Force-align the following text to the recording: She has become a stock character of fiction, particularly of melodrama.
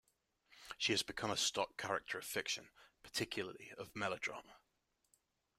She 0.79 0.93
has 0.93 1.03
become 1.03 1.29
a 1.29 1.37
stock 1.37 1.77
character 1.77 2.17
of 2.17 2.25
fiction, 2.25 2.69
particularly 3.03 3.71
of 3.77 3.95
melodrama. 3.95 4.57